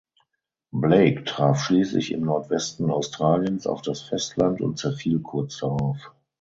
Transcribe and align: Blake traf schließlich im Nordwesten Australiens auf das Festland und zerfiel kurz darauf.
Blake 0.73 1.25
traf 1.25 1.65
schließlich 1.65 2.11
im 2.11 2.21
Nordwesten 2.21 2.89
Australiens 2.89 3.67
auf 3.67 3.83
das 3.83 4.01
Festland 4.01 4.59
und 4.59 4.79
zerfiel 4.79 5.19
kurz 5.19 5.59
darauf. 5.59 6.11